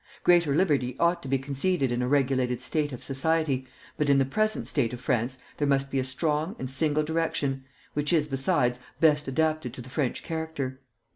[0.23, 3.67] Greater liberty ought to be conceded in a regulated state of society,
[3.97, 7.63] but in the present state of France there must be a strong and single direction,
[7.93, 10.79] which is, besides, best adapted to the French character.